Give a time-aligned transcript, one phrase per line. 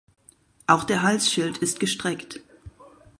[0.65, 2.39] Auch der Halsschild ist gestreckt.